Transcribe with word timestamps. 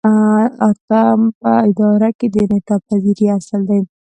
اتم 0.67 1.19
په 1.39 1.51
اداره 1.69 2.09
کې 2.17 2.27
د 2.33 2.35
انعطاف 2.45 2.81
پذیری 2.89 3.25
اصل 3.37 3.61
دی. 3.69 3.81